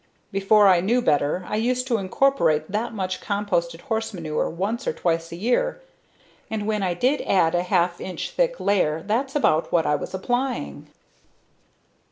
Before 0.31 0.67
I 0.67 0.81
knew 0.81 0.99
better 0.99 1.45
I 1.47 1.57
used 1.57 1.85
to 1.85 1.99
incorporate 1.99 2.71
that 2.71 2.91
much 2.91 3.21
composted 3.21 3.81
horse 3.81 4.15
manure 4.15 4.49
once 4.49 4.87
or 4.87 4.93
twice 4.93 5.31
a 5.31 5.35
year 5.35 5.79
and 6.49 6.65
when 6.65 6.81
I 6.81 6.95
did 6.95 7.21
add 7.21 7.53
a 7.53 7.61
half 7.61 8.01
inch 8.01 8.31
thick 8.31 8.59
layer 8.59 9.03
that's 9.05 9.35
about 9.35 9.71
what 9.71 9.85
I 9.85 9.93
was 9.93 10.15
applying. 10.15 10.87